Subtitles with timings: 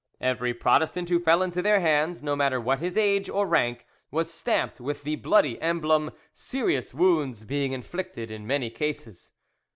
[0.19, 4.33] Every Protestant who fell into their hands, no matter what his age or rank, was
[4.33, 9.33] stamped with the bloody emblem, serious wounds being inflicted in many cases.